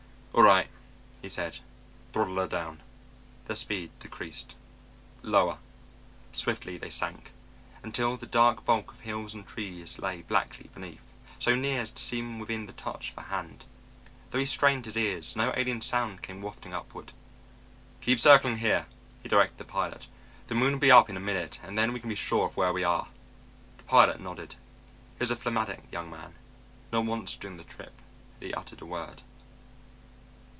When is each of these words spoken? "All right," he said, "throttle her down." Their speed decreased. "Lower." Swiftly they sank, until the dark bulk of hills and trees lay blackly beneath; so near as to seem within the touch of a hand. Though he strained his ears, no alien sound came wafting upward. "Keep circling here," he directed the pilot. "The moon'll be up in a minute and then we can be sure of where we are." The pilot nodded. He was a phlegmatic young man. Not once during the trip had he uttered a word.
"All 0.33 0.43
right," 0.43 0.69
he 1.21 1.27
said, 1.27 1.59
"throttle 2.13 2.37
her 2.37 2.47
down." 2.47 2.81
Their 3.47 3.55
speed 3.55 3.91
decreased. 3.99 4.55
"Lower." 5.21 5.59
Swiftly 6.31 6.77
they 6.77 6.89
sank, 6.89 7.31
until 7.83 8.15
the 8.15 8.25
dark 8.25 8.63
bulk 8.63 8.91
of 8.93 9.01
hills 9.01 9.33
and 9.33 9.45
trees 9.45 9.99
lay 9.99 10.23
blackly 10.23 10.69
beneath; 10.73 11.01
so 11.37 11.53
near 11.53 11.81
as 11.81 11.91
to 11.91 12.01
seem 12.01 12.39
within 12.39 12.65
the 12.65 12.71
touch 12.73 13.11
of 13.11 13.17
a 13.17 13.21
hand. 13.23 13.65
Though 14.31 14.39
he 14.39 14.45
strained 14.45 14.85
his 14.85 14.95
ears, 14.95 15.35
no 15.35 15.53
alien 15.57 15.81
sound 15.81 16.21
came 16.21 16.41
wafting 16.41 16.73
upward. 16.73 17.11
"Keep 17.99 18.17
circling 18.17 18.57
here," 18.57 18.85
he 19.21 19.27
directed 19.29 19.57
the 19.57 19.65
pilot. 19.65 20.07
"The 20.47 20.55
moon'll 20.55 20.79
be 20.79 20.91
up 20.91 21.09
in 21.09 21.17
a 21.17 21.21
minute 21.21 21.59
and 21.61 21.77
then 21.77 21.91
we 21.91 21.99
can 21.99 22.09
be 22.09 22.15
sure 22.15 22.45
of 22.47 22.55
where 22.57 22.71
we 22.71 22.85
are." 22.85 23.07
The 23.77 23.83
pilot 23.83 24.21
nodded. 24.21 24.53
He 25.19 25.19
was 25.19 25.31
a 25.31 25.35
phlegmatic 25.35 25.83
young 25.91 26.09
man. 26.09 26.35
Not 26.89 27.05
once 27.05 27.35
during 27.35 27.57
the 27.57 27.63
trip 27.65 27.93
had 28.39 28.47
he 28.47 28.53
uttered 28.53 28.81
a 28.81 28.85
word. 28.85 29.23